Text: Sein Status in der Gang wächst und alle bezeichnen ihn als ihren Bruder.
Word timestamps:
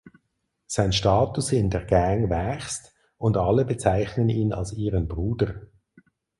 Sein 0.65 0.93
Status 0.93 1.51
in 1.51 1.69
der 1.69 1.85
Gang 1.85 2.31
wächst 2.31 2.91
und 3.19 3.37
alle 3.37 3.65
bezeichnen 3.65 4.29
ihn 4.29 4.51
als 4.51 4.73
ihren 4.73 5.07
Bruder. 5.07 5.67